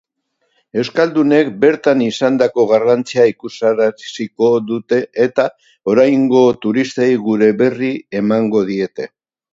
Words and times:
Euskaldunek 0.83 1.49
bertan 1.65 2.01
izandako 2.05 2.65
garrantzia 2.71 3.27
ikusaraziko 3.33 4.49
dute 4.71 4.99
eta 5.27 5.45
oraingo 5.93 6.45
turistei 6.65 7.11
gure 7.29 7.51
berri 7.63 7.95
emango 8.23 8.65
diete. 8.73 9.09